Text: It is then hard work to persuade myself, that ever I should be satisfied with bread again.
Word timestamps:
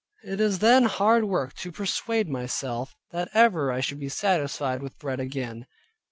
It 0.23 0.39
is 0.41 0.57
then 0.57 0.85
hard 0.85 1.25
work 1.25 1.53
to 1.57 1.71
persuade 1.71 2.27
myself, 2.27 2.95
that 3.11 3.29
ever 3.35 3.71
I 3.71 3.81
should 3.81 3.99
be 3.99 4.09
satisfied 4.09 4.81
with 4.81 4.97
bread 4.97 5.19
again. 5.19 5.67